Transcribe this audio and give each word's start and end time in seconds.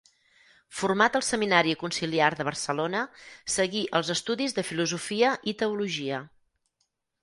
Format 0.77 1.17
al 1.19 1.25
Seminari 1.27 1.75
Conciliar 1.83 2.31
de 2.41 2.47
Barcelona, 2.49 3.05
seguí 3.59 3.87
els 4.01 4.13
estudis 4.17 4.59
de 4.61 4.69
filosofia 4.75 5.39
i 5.55 5.59
teologia. 5.65 6.29